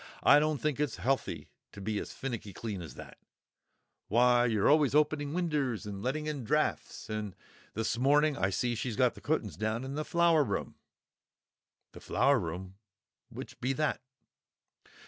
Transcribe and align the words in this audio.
I 0.23 0.39
don't 0.39 0.57
think 0.59 0.79
it's 0.79 0.95
healthy 0.95 1.51
to 1.73 1.79
be 1.79 1.99
as 1.99 2.11
finnicky 2.11 2.53
clean 2.55 2.81
as 2.81 2.95
that; 2.95 3.19
why, 4.07 4.47
you're 4.47 4.67
always 4.67 4.95
opening 4.95 5.31
winders 5.31 5.85
and 5.85 6.01
letting 6.01 6.25
in 6.25 6.43
draughts. 6.43 7.07
And 7.07 7.29
now 7.29 7.35
this 7.75 7.99
morning 7.99 8.35
I 8.35 8.49
see 8.49 8.73
she's 8.73 8.95
got 8.95 9.13
the 9.13 9.21
cutt'ns 9.21 9.57
down 9.57 9.83
in 9.83 9.93
the 9.93 10.03
Flower 10.03 10.43
room——" 10.43 10.73
"The 11.91 12.01
Flower 12.01 12.39
room? 12.39 12.77
Which 13.29 13.61
be 13.61 13.73
that?" 13.73 14.01